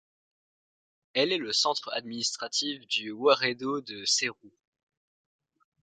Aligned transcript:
Elle 1.13 1.31
est 1.31 1.37
le 1.37 1.53
centre 1.53 1.91
administratif 1.93 2.87
du 2.87 3.11
woreda 3.11 3.81
de 3.85 4.03
Seru. 4.03 4.57